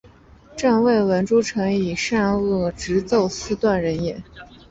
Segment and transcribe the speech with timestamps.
[0.57, 4.23] 朕未闻诸臣以善恶直奏斯断人也！